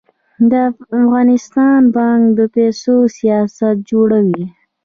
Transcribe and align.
د 0.51 0.53
افغانستان 0.99 1.79
بانک 1.95 2.23
د 2.37 2.39
پیسو 2.55 2.95
سیاست 3.17 3.75
جوړوي 3.89 4.45